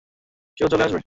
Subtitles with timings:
[0.57, 0.99] কেউ চলে আসবে।